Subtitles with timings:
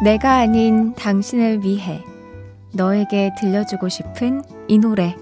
[0.00, 2.04] 내가 아닌 당신을 위해
[2.72, 5.16] 너에게 들려주고 싶은 이 노래.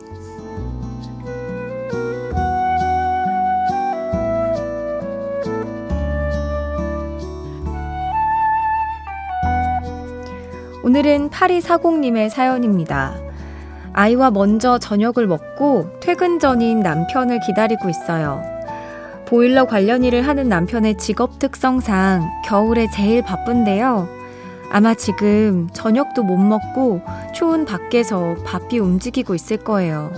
[10.84, 13.14] 오늘은 8240님의 사연입니다.
[13.94, 18.42] 아이와 먼저 저녁을 먹고 퇴근 전인 남편을 기다리고 있어요.
[19.26, 24.25] 보일러 관련 일을 하는 남편의 직업 특성상 겨울에 제일 바쁜데요.
[24.70, 27.00] 아마 지금 저녁도 못 먹고
[27.34, 30.10] 추운 밖에서 바삐 움직이고 있을 거예요.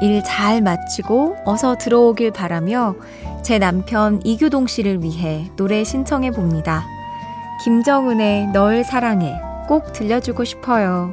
[0.00, 2.94] 일 잘 마치고 어서 들어오길 바라며
[3.42, 6.84] 제 남편 이규동 씨를 위해 노래 신청해 봅니다.
[7.64, 9.34] 김정은의 널 사랑해
[9.66, 11.12] 꼭 들려주고 싶어요.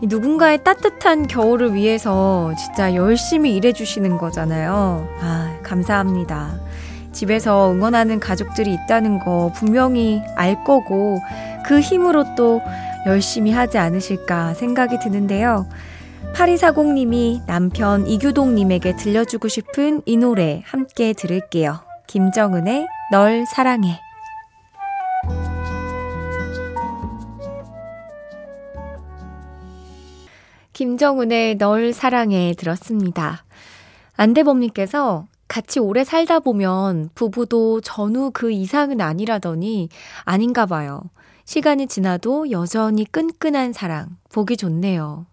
[0.00, 5.08] 이 누군가의 따뜻한 겨울을 위해서 진짜 열심히 일해주시는 거잖아요.
[5.20, 6.54] 아, 감사합니다.
[7.18, 11.18] 집에서 응원하는 가족들이 있다는 거 분명히 알 거고
[11.66, 12.62] 그 힘으로 또
[13.06, 15.68] 열심히 하지 않으실까 생각이 드는데요.
[16.34, 21.80] 8240님이 남편 이규동님에게 들려주고 싶은 이 노래 함께 들을게요.
[22.06, 23.98] 김정은의 널 사랑해.
[30.72, 33.44] 김정은의 널 사랑해 들었습니다.
[34.16, 39.88] 안대범님께서 같이 오래 살다 보면 부부도 전후 그 이상은 아니라더니
[40.24, 41.02] 아닌가 봐요.
[41.44, 45.26] 시간이 지나도 여전히 끈끈한 사랑, 보기 좋네요.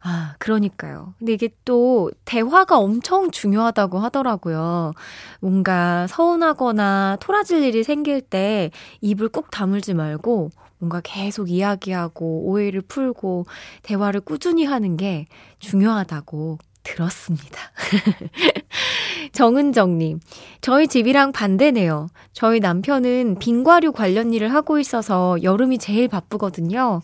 [0.00, 1.12] 아, 그러니까요.
[1.18, 4.92] 근데 이게 또 대화가 엄청 중요하다고 하더라고요.
[5.40, 8.70] 뭔가 서운하거나 토라질 일이 생길 때
[9.02, 13.46] 입을 꾹 다물지 말고 뭔가 계속 이야기하고 오해를 풀고
[13.82, 15.26] 대화를 꾸준히 하는 게
[15.58, 17.58] 중요하다고 들었습니다.
[19.32, 20.20] 정은정님,
[20.60, 22.08] 저희 집이랑 반대네요.
[22.32, 27.02] 저희 남편은 빙과류 관련 일을 하고 있어서 여름이 제일 바쁘거든요.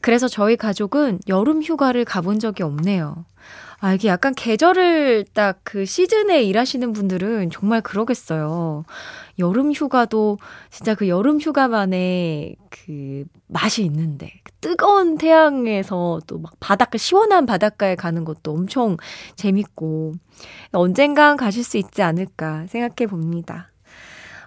[0.00, 3.24] 그래서 저희 가족은 여름 휴가를 가본 적이 없네요.
[3.80, 8.84] 아, 이게 약간 계절을 딱 그 시즌에 일하시는 분들은 정말 그러겠어요.
[9.38, 10.38] 여름 휴가도
[10.70, 17.94] 진짜 그 여름 휴가만의 그 맛이 있는데, 그 뜨거운 태양에서 또 막 바닷가, 시원한 바닷가에
[17.96, 18.96] 가는 것도 엄청
[19.36, 20.12] 재밌고,
[20.72, 23.70] 언젠간 가실 수 있지 않을까 생각해 봅니다.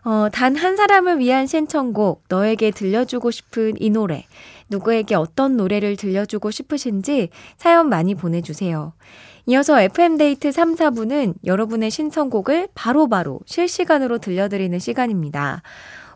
[0.05, 4.25] 어, 단 한 사람을 위한 신청곡, 너에게 들려주고 싶은 이 노래,
[4.69, 8.93] 누구에게 어떤 노래를 들려주고 싶으신지 사연 많이 보내주세요.
[9.49, 15.61] 이어서 FM데이트 3, 4부는 여러분의 신청곡을 바로바로 바로 실시간으로 들려드리는 시간입니다.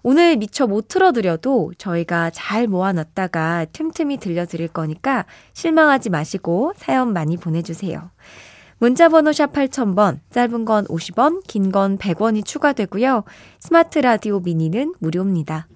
[0.04, 8.12] 오늘 미처 못 틀어드려도 저희가 잘 모아놨다가 틈틈이 들려드릴 거니까 실망하지 마시고 사연 많이 보내주세요.
[8.80, 13.24] 문자번호 샵 8000번, 짧은 건 50원, 긴 건 100원이 추가되고요.
[13.60, 15.68] 스마트 라디오 미니는 무료입니다.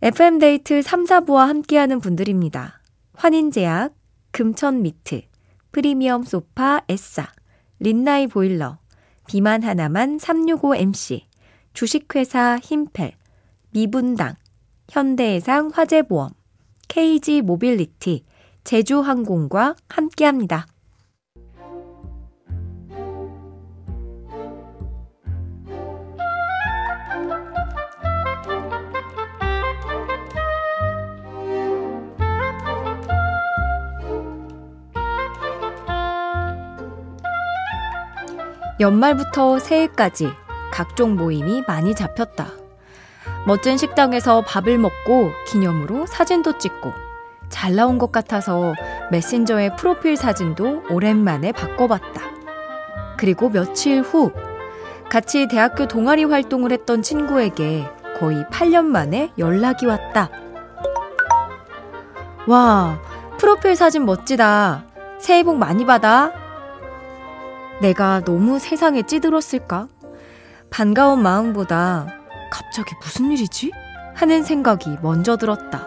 [0.00, 2.80] FM데이트 3, 4부와 함께하는 분들입니다.
[3.16, 3.92] 환인제약,
[4.30, 5.22] 금천미트,
[5.76, 7.30] 프리미엄 소파 에싸,
[7.80, 8.78] 린나이 보일러,
[9.26, 11.24] 비만 하나만 365MC,
[11.74, 13.12] 주식회사 힘펠,
[13.72, 14.36] 미분당,
[14.88, 16.30] 현대해상 화재보험,
[16.88, 18.24] KG 모빌리티,
[18.64, 20.66] 제주항공과 함께합니다.
[38.78, 40.30] 연말부터 새해까지
[40.70, 42.48] 각종 모임이 많이 잡혔다.
[43.46, 46.92] 멋진 식당에서 밥을 먹고 기념으로 사진도 찍고
[47.48, 48.74] 잘 나온 것 같아서
[49.10, 52.22] 메신저의 프로필 사진도 오랜만에 바꿔봤다.
[53.16, 54.32] 그리고 며칠 후
[55.08, 57.86] 같이 대학교 동아리 활동을 했던 친구에게
[58.18, 60.28] 거의 8년 만에 연락이 왔다.
[62.46, 62.98] 와,
[63.38, 64.84] 프로필 사진 멋지다.
[65.18, 66.45] 새해 복 많이 받아.
[67.80, 69.88] 내가 너무 세상에 찌들었을까?
[70.70, 72.06] 반가운 마음보다
[72.50, 73.72] 갑자기 무슨 일이지?
[74.14, 75.86] 하는 생각이 먼저 들었다.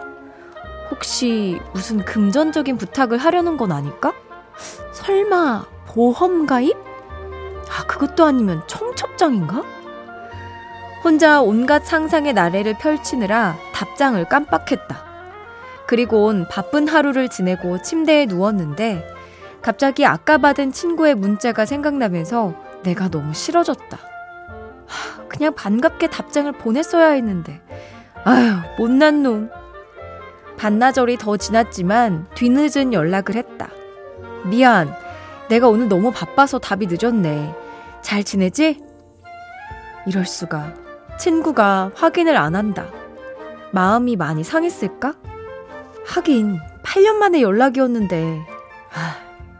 [0.90, 4.12] 혹시 무슨 금전적인 부탁을 하려는 건 아닐까?
[4.92, 6.76] 설마 보험 가입?
[7.68, 9.64] 아, 그것도 아니면 청첩장인가?
[11.02, 15.10] 혼자 온갖 상상의 나래를 펼치느라 답장을 깜빡했다.
[15.86, 19.19] 그리곤 바쁜 하루를 지내고 침대에 누웠는데
[19.62, 23.98] 갑자기 아까 받은 친구의 문자가 생각나면서 내가 너무 싫어졌다.
[25.28, 27.60] 그냥 반갑게 답장을 보냈어야 했는데.
[28.24, 29.50] 아휴, 못난 놈.
[30.56, 33.70] 반나절이 더 지났지만 뒤늦은 연락을 했다.
[34.44, 34.94] 미안.
[35.48, 37.54] 내가 오늘 너무 바빠서 답이 늦었네.
[38.02, 38.82] 잘 지내지?
[40.06, 40.74] 이럴 수가.
[41.18, 42.86] 친구가 확인을 안 한다.
[43.72, 45.14] 마음이 많이 상했을까?
[46.06, 48.59] 하긴 8년 만에 연락이었는데.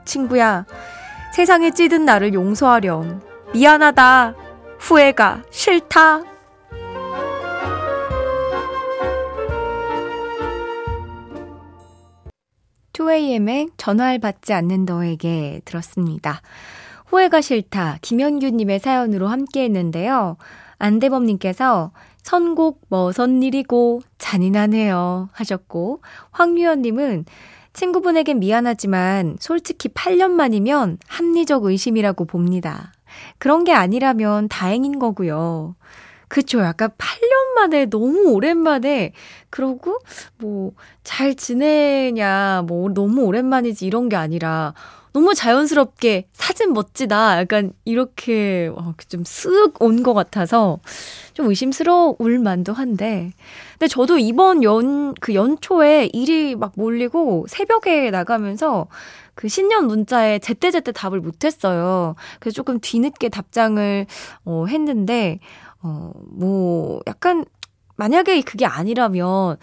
[0.01, 0.65] 아, 친구야.
[1.35, 3.21] 세상에 찌든 나를 용서하렴.
[3.53, 4.35] 미안하다.
[4.79, 6.23] 후회가 싫다.
[12.93, 16.43] 2AM의 전화를 받지 않는 너에게 들었습니다.
[17.07, 17.99] 후회가 싫다.
[18.03, 20.37] 김현규님의 사연으로 함께 했는데요.
[20.79, 21.93] 안대범님께서
[22.23, 27.25] 선곡 뭐선 일이고 잔인하네요 하셨고 황유연님은
[27.73, 32.93] 친구분에겐 미안하지만 솔직히 8년 만이면 합리적 의심이라고 봅니다.
[33.39, 35.77] 그런 게 아니라면 다행인 거고요.
[36.29, 36.61] 그쵸.
[36.61, 39.13] 약간 8년 만에 너무 오랜만에
[39.51, 39.99] 그러고
[40.39, 40.73] 뭐
[41.11, 44.75] 잘 지내냐 뭐 너무 오랜만이지 이런 게 아니라
[45.13, 47.41] 너무 자연스럽게 사진 멋지다.
[47.41, 50.79] 약간 이렇게 어, 좀쓱 온 것 같아서
[51.35, 53.33] 좀 의심스러울 만도 한데.
[53.73, 58.87] 근데 저도 이번 연, 그 연초에 일이 막 몰리고 새벽에 나가면서
[59.35, 62.15] 그 신년 문자에 제때제때 답을 못했어요.
[62.41, 64.07] 그래서 조금 뒤늦게 답장을
[64.45, 65.39] 어, 했는데,
[65.83, 67.45] 어, 뭐, 약간,
[67.97, 69.57] 만약에 그게 아니라면,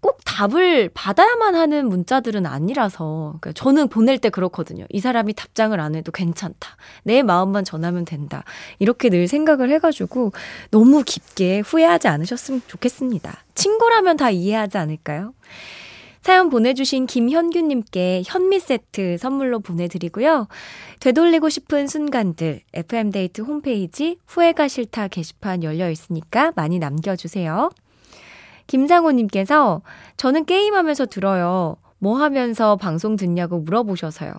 [0.00, 4.84] 꼭 답을 받아야만 하는 문자들은 아니라서 그러니까 저는 보낼 때 그렇거든요.
[4.90, 6.76] 이 사람이 답장을 안 해도 괜찮다.
[7.02, 8.44] 내 마음만 전하면 된다.
[8.78, 10.32] 이렇게 늘 생각을 해가지고
[10.70, 13.44] 너무 깊게 후회하지 않으셨으면 좋겠습니다.
[13.54, 15.32] 친구라면 다 이해하지 않을까요?
[16.26, 20.48] 사연 보내주신 김현규님께 현미 세트 선물로 보내드리고요.
[20.98, 27.70] 되돌리고 싶은 순간들 FM데이트 홈페이지 후회가 싫다 게시판 열려 있으니까 많이 남겨주세요.
[28.66, 29.82] 김상호님께서
[30.16, 31.76] 저는 게임하면서 들어요.
[31.98, 34.34] 뭐 하면서 방송 듣냐고 물어보셔서요.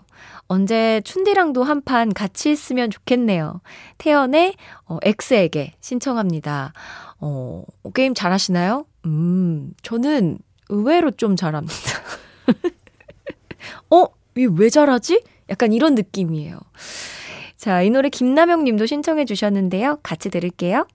[0.47, 3.61] 언제 춘디랑도 한 판 같이 했으면 좋겠네요.
[3.97, 6.73] 태연의 어, X에게 신청합니다.
[7.19, 7.63] 어,
[7.93, 8.85] 게임 잘하시나요?
[9.05, 10.37] 음, 저는
[10.69, 11.73] 의외로 좀 잘합니다.
[13.89, 14.05] 어?
[14.35, 15.23] 왜 잘하지?
[15.49, 16.59] 약간 이런 느낌이에요.
[17.55, 19.97] 자, 이 노래 김남영 님도 신청해 주셨는데요.
[20.03, 20.85] 같이 들을게요.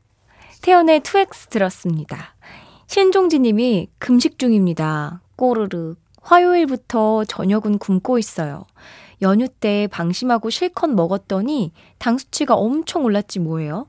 [0.62, 2.31] 태연의 2X 들었습니다.
[2.92, 5.22] 신종지 님이 금식 중입니다.
[5.36, 5.96] 꼬르륵.
[6.20, 8.66] 화요일부터 저녁은 굶고 있어요.
[9.22, 13.86] 연휴 때 방심하고 실컷 먹었더니 당 수치가 엄청 올랐지 뭐예요.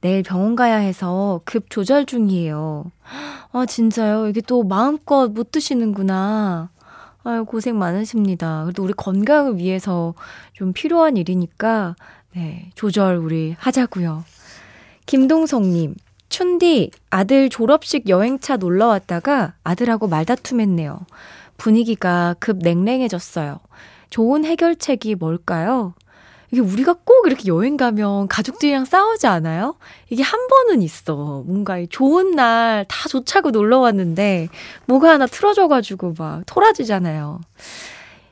[0.00, 2.90] 내일 병원 가야 해서 급 조절 중이에요.
[3.52, 4.28] 아, 진짜요?
[4.28, 6.70] 이게 또 마음껏 못 드시는구나.
[7.24, 8.62] 아유, 고생 많으십니다.
[8.64, 10.14] 그래도 우리 건강을 위해서
[10.54, 11.96] 좀 필요한 일이니까,
[12.34, 14.24] 네, 조절 우리 하자고요.
[15.04, 15.96] 김동성님,
[16.28, 21.00] 춘디, 아들 졸업식 여행차 놀러 왔다가 아들하고 말다툼했네요.
[21.56, 23.58] 분위기가 급 냉랭해졌어요.
[24.10, 25.94] 좋은 해결책이 뭘까요?
[26.50, 29.76] 이게 우리가 꼭 이렇게 여행 가면 가족들이랑 싸우지 않아요?
[30.08, 31.42] 이게 한 번은 있어.
[31.46, 34.48] 뭔가 좋은 날 다 좋자고 놀러 왔는데
[34.86, 37.40] 뭐가 하나 틀어져가지고 막 토라지잖아요.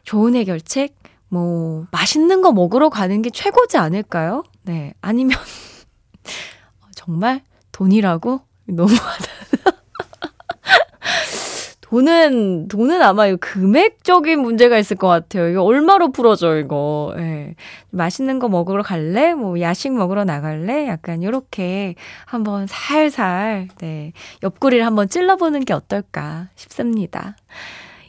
[0.04, 0.94] 좋은 해결책?
[1.28, 4.44] 뭐, 맛있는 거 먹으러 가는 게 최고지 않을까요?
[4.62, 4.94] 네.
[5.00, 5.36] 아니면,
[6.94, 7.42] 정말
[7.76, 8.40] 돈이라고?
[8.68, 9.26] 너무하다.
[11.82, 15.48] 돈은, 돈은 아마 금액적인 문제가 있을 것 같아요.
[15.50, 17.14] 이거 얼마로 풀어줘, 이거.
[17.18, 17.54] 예.
[17.90, 19.34] 맛있는 거 먹으러 갈래?
[19.34, 20.88] 뭐, 야식 먹으러 나갈래?
[20.88, 24.12] 약간, 요렇게 한번 살살, 네.
[24.42, 27.36] 옆구리를 한번 찔러보는 게 어떨까 싶습니다.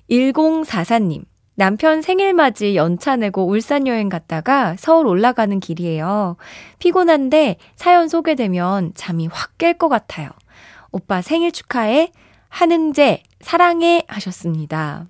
[0.10, 1.26] 1044님.
[1.60, 6.38] 남편 생일 맞이 연차 내고 울산 여행 갔다가 서울 올라가는 길이에요.
[6.78, 10.30] 피곤한데 사연 소개되면 잠이 확 깰 것 같아요.
[10.92, 12.12] 오빠 생일 축하해.
[12.50, 14.04] 한흥재, 사랑해.
[14.08, 15.06] 하셨습니다.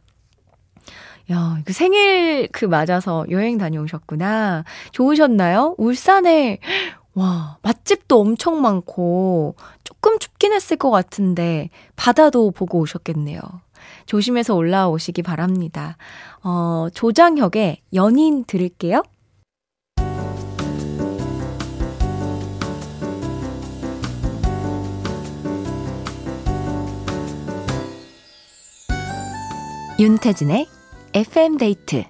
[1.34, 4.63] 야, 그 생일 그 맞아서 여행 다녀오셨구나.
[4.94, 5.75] 좋으셨나요?
[5.77, 6.60] 울산에,
[7.13, 13.42] 와, 맛집도 엄청 많고, 조금 춥긴 했을 것 같은데, 바다도 보고 오셨겠네요.
[14.08, 15.98] 조심해서 올라오시기 바랍니다.
[16.44, 19.04] 어, 조장혁의 연인 들을게요.
[30.00, 30.68] 윤태진의
[31.16, 32.04] FM데이트.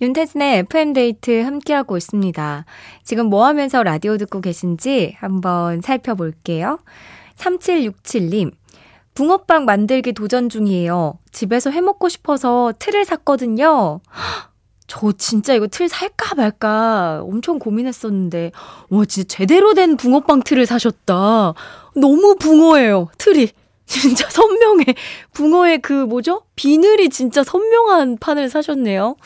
[0.00, 2.64] 윤태진의 FM데이트 함께하고 있습니다.
[3.02, 6.78] 지금 뭐 하면서 라디오 듣고 계신지 한번 살펴볼게요.
[7.36, 8.52] 3767님,
[9.14, 11.18] 붕어빵 만들기 도전 중이에요.
[11.32, 14.00] 집에서 해 먹고 싶어서 틀을 샀거든요.
[14.86, 18.52] 저 진짜 이거 틀 살까 말까 엄청 고민했었는데,
[18.90, 21.54] 와, 진짜 제대로 된 붕어빵 틀을 사셨다.
[21.96, 23.48] 너무 붕어예요, 틀이.
[23.86, 24.84] 진짜 선명해.
[25.32, 26.42] 붕어의 그 뭐죠?
[26.56, 29.16] 비늘이 진짜 선명한 판을 사셨네요.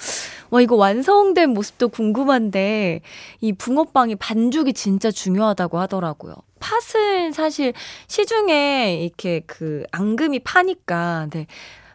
[0.51, 3.01] 와, 이거 완성된 모습도 궁금한데,
[3.41, 6.35] 이 붕어빵이 반죽이 진짜 중요하다고 하더라고요.
[6.61, 7.73] 팥은 사실
[8.07, 11.47] 시중에 이렇게 그 앙금이 파니까, 네.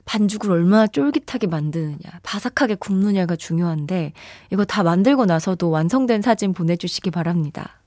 [0.05, 4.13] 반죽을 얼마나 쫄깃하게 만드느냐, 바삭하게 굽느냐가 중요한데,
[4.51, 7.79] 이거 다 만들고 나서도 완성된 사진 보내주시기 바랍니다.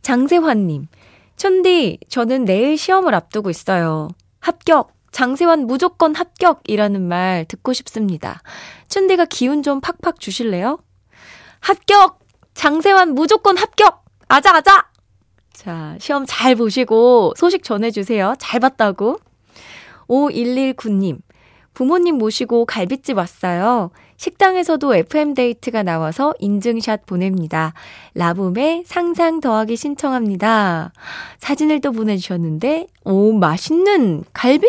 [0.00, 0.86] 장세환님,
[1.36, 4.08] 천디, 저는 내일 시험을 앞두고 있어요.
[4.40, 4.97] 합격!
[5.12, 8.40] 장세환 무조건 합격이라는 말 듣고 싶습니다.
[8.88, 10.78] 춘디가 기운 좀 팍팍 주실래요?
[11.60, 12.20] 합격!
[12.54, 14.04] 장세환 무조건 합격!
[14.28, 14.88] 아자, 아자!
[15.52, 18.34] 자, 시험 잘 보시고 소식 전해주세요.
[18.38, 19.18] 잘 봤다고.
[20.08, 21.18] 5119님,
[21.74, 23.90] 부모님 모시고 갈비집 왔어요.
[24.16, 27.72] 식당에서도 FM데이트가 나와서 인증샷 보냅니다.
[28.14, 30.92] 라붐의 상상 더하기 신청합니다.
[31.38, 34.68] 사진을 또 보내주셨는데, 오, 맛있는 갈비?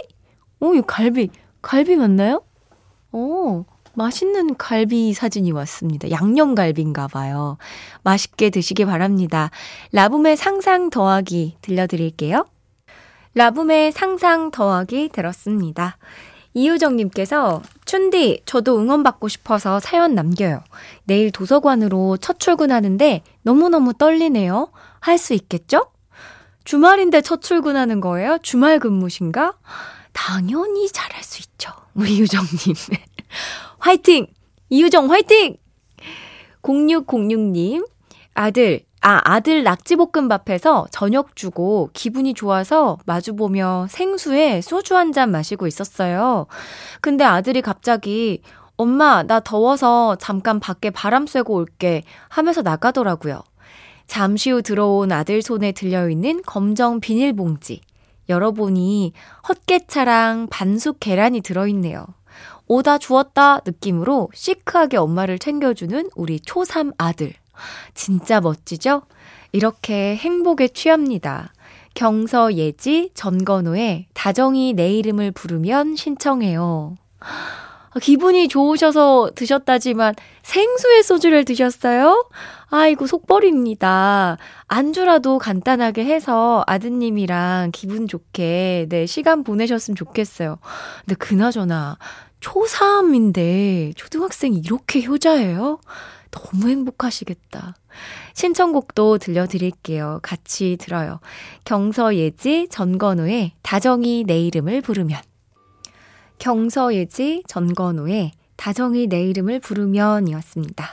[0.59, 1.29] 오, 이 갈비,
[1.61, 2.41] 갈비 맞나요?
[3.11, 6.11] 오, 맛있는 갈비 사진이 왔습니다.
[6.11, 7.57] 양념갈비인가 봐요.
[8.03, 9.51] 맛있게 드시기 바랍니다.
[9.91, 12.45] 라붐의 상상 더하기 들려드릴게요.
[13.35, 15.97] 라붐의 상상 더하기 들었습니다.
[16.53, 20.61] 이유정님께서 춘디 저도 응원받고 싶어서 사연 남겨요.
[21.05, 24.71] 내일 도서관으로 첫 출근하는데 너무너무 떨리네요.
[24.99, 25.87] 할 수 있겠죠?
[26.65, 28.37] 주말인데 첫 출근하는 거예요?
[28.41, 29.53] 주말 근무신가?
[30.19, 31.71] 당연히 잘할 수 있죠.
[31.95, 32.75] 우리 유정님.
[33.79, 34.27] 화이팅!
[34.69, 35.55] 이유정 화이팅!
[36.61, 37.87] 0606님,
[38.33, 46.47] 아들, 아, 아들 낙지볶음밥해서 저녁 주고 기분이 좋아서 마주보며 생수에 소주 한 잔 마시고 있었어요.
[46.99, 48.41] 근데 아들이 갑자기
[48.75, 53.41] 엄마, 나 더워서 잠깐 밖에 바람 쐬고 올게 하면서 나가더라고요.
[54.05, 57.81] 잠시 후 들어온 아들 손에 들려있는 검정 비닐봉지.
[58.29, 59.13] 열어보니
[59.47, 62.05] 헛개차랑 반숙 계란이 들어있네요.
[62.67, 67.33] 오다 주었다 느낌으로 시크하게 엄마를 챙겨주는 우리 초3 아들.
[67.93, 69.01] 진짜 멋지죠?
[69.51, 71.51] 이렇게 행복에 취합니다.
[71.95, 76.95] 경서 예지 전건호의 다정이 내 이름을 부르면 신청해요.
[78.01, 82.29] 기분이 좋으셔서 드셨다지만 생수의 소주를 드셨어요?
[82.69, 84.37] 아이고 속벌입니다.
[84.67, 90.59] 안주라도 간단하게 해서 아드님이랑 기분 좋게 네 시간 보내셨으면 좋겠어요.
[91.01, 91.97] 근데 그나저나
[92.41, 95.79] 초3인데 초등학생이 이렇게 효자예요?
[96.31, 97.75] 너무 행복하시겠다.
[98.33, 100.19] 신청곡도 들려드릴게요.
[100.21, 101.19] 같이 들어요.
[101.65, 105.19] 경서예지 전건우의 다정이 내 이름을 부르면.
[106.39, 110.85] 경서예지 전건우의 다정이 내 이름을 부르면이었습니다.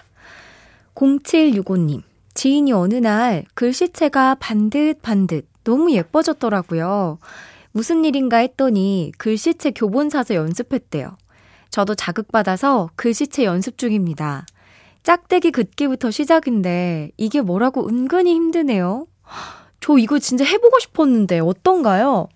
[0.94, 2.02] 0765님,
[2.34, 7.18] 지인이 어느 날 글씨체가 반듯반듯 너무 예뻐졌더라고요.
[7.72, 11.16] 무슨 일인가 했더니 글씨체 교본 사서 연습했대요.
[11.70, 14.46] 저도 자극받아서 글씨체 연습 중입니다.
[15.02, 19.06] 짝대기 긋기부터 시작인데 이게 뭐라고 은근히 힘드네요.
[19.80, 22.28] 저 이거 진짜 해보고 싶었는데 어떤가요?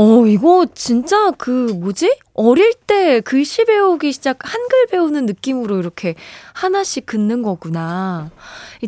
[0.00, 2.20] 어, 이거 진짜 그 뭐지?
[2.34, 6.14] 어릴 때 글씨 배우기 시작, 한글 배우는 느낌으로 이렇게
[6.54, 8.30] 하나씩 긋는 거구나.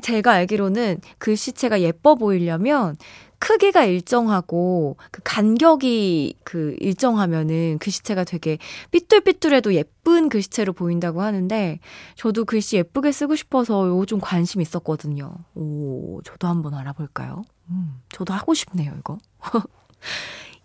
[0.03, 2.97] 제가 알기로는 글씨체가 예뻐 보이려면
[3.41, 8.59] 크기가 일정하고 그 간격이 그 일정하면은 글씨체가 되게
[8.93, 11.81] 삐뚤삐뚤해도 예쁜 글씨체로 보인다고 하는데
[12.15, 15.35] 저도 글씨 예쁘게 쓰고 싶어서 요거 좀 관심 있었거든요.
[15.57, 17.43] 오, 저도 한번 알아볼까요?
[17.71, 19.19] 음, 저도 하고 싶네요, 이거.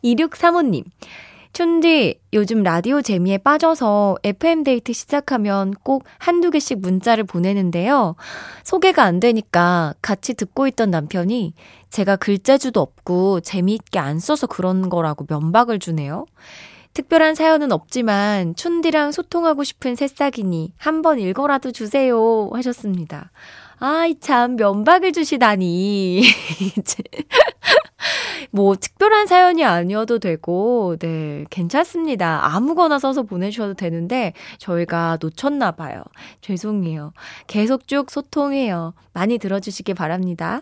[0.05, 0.83] 2635님.
[1.53, 8.15] 춘디, 요즘 라디오 재미에 빠져서 FM데이트 시작하면 꼭 한두 개씩 문자를 보내는데요.
[8.63, 11.53] 소개가 안 되니까 같이 듣고 있던 남편이
[11.89, 16.25] 제가 글재주도 없고 재미있게 안 써서 그런 거라고 면박을 주네요.
[16.93, 23.31] 특별한 사연은 없지만 춘디랑 소통하고 싶은 새싹이니 한번 읽어라도 주세요 하셨습니다.
[23.79, 26.21] 아이 참 면박을 주시다니.
[28.51, 32.39] 뭐 특별한 사연이 아니어도 되고 네, 괜찮습니다.
[32.43, 36.03] 아무거나 써서 보내주셔도 되는데 저희가 놓쳤나 봐요.
[36.41, 37.13] 죄송해요.
[37.47, 38.93] 계속 쭉 소통해요.
[39.13, 40.61] 많이 들어주시기 바랍니다.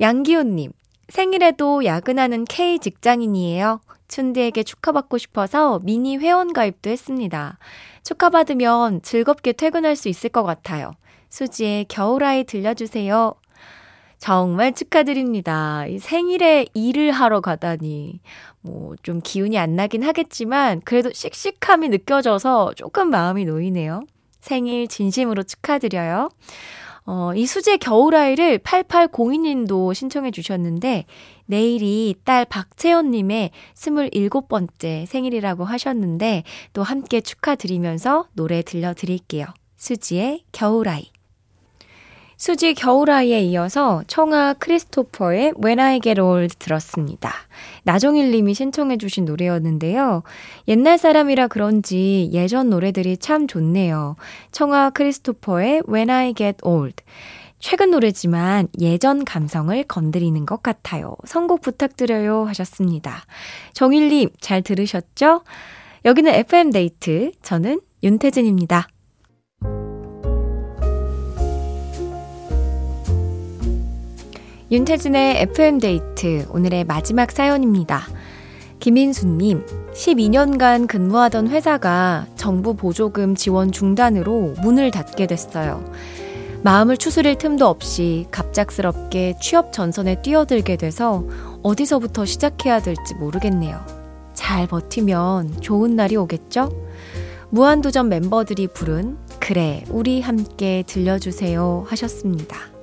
[0.00, 0.72] 양기훈님,
[1.08, 3.80] 생일에도 야근하는 K 직장인이에요.
[4.08, 7.58] 춘디에게 축하받고 싶어서 미니 회원 가입도 했습니다.
[8.02, 10.92] 축하받으면 즐겁게 퇴근할 수 있을 것 같아요.
[11.30, 13.34] 수지의 겨울아이 들려주세요.
[14.24, 15.84] 정말 축하드립니다.
[16.00, 18.20] 생일에 일을 하러 가다니.
[18.62, 24.00] 뭐, 좀 기운이 안 나긴 하겠지만, 그래도 씩씩함이 느껴져서 조금 마음이 놓이네요.
[24.40, 26.30] 생일 진심으로 축하드려요.
[27.04, 31.04] 어, 이 수제 겨울아이를 8802님도 신청해 주셨는데,
[31.44, 39.44] 내일이 딸 박채연님의 27번째 생일이라고 하셨는데, 또 함께 축하드리면서 노래 들려드릴게요.
[39.76, 41.10] 수지의 겨울아이.
[42.36, 47.32] 수지 겨울아이에 이어서 청아 크리스토퍼의 When I Get Old 들었습니다.
[47.84, 50.22] 나종일 님이 신청해 주신 노래였는데요.
[50.68, 54.16] 옛날 사람이라 그런지 예전 노래들이 참 좋네요.
[54.52, 57.02] 청아 크리스토퍼의 When I Get Old.
[57.60, 61.16] 최근 노래지만 예전 감성을 건드리는 것 같아요.
[61.24, 63.24] 선곡 부탁드려요 하셨습니다.
[63.72, 65.42] 정일 님 잘 들으셨죠?
[66.04, 67.32] 여기는 FM데이트.
[67.40, 68.88] 저는 윤태진입니다.
[74.74, 78.08] 윤태진의 FM데이트 오늘의 마지막 사연입니다.
[78.80, 85.84] 김인수님, 12년간 근무하던 회사가 정부 보조금 지원 중단으로 문을 닫게 됐어요.
[86.64, 91.22] 마음을 추스릴 틈도 없이 갑작스럽게 취업 전선에 뛰어들게 돼서
[91.62, 93.80] 어디서부터 시작해야 될지 모르겠네요.
[94.32, 96.72] 잘 버티면 좋은 날이 오겠죠?
[97.50, 102.74] 무한도전 멤버들이 부른 그래, 우리 함께 들려주세요 하셨습니다.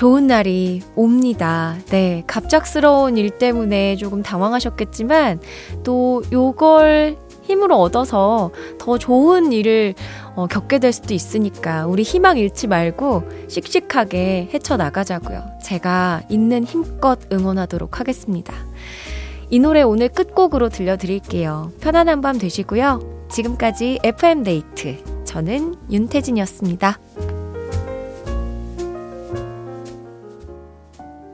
[0.00, 1.76] 좋은 날이 옵니다.
[1.90, 2.24] 네.
[2.26, 5.40] 갑작스러운 일 때문에 조금 당황하셨겠지만,
[5.84, 9.92] 또 요걸 힘으로 얻어서 더 좋은 일을
[10.36, 15.44] 어, 겪게 될 수도 있으니까 우리 희망 잃지 말고 씩씩하게 헤쳐나가자고요.
[15.62, 18.54] 제가 있는 힘껏 응원하도록 하겠습니다.
[19.50, 21.72] 이 노래 오늘 끝곡으로 들려드릴게요.
[21.82, 23.26] 편안한 밤 되시고요.
[23.28, 24.96] 지금까지 FM데이트.
[25.26, 26.98] 저는 윤태진이었습니다.